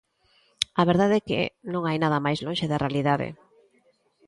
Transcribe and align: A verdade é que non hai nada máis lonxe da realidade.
A 0.81 0.83
verdade 0.91 1.15
é 1.19 1.25
que 1.29 1.39
non 1.73 1.83
hai 1.85 1.97
nada 1.99 2.23
máis 2.25 2.39
lonxe 2.45 2.69
da 2.71 2.81
realidade. 2.83 3.27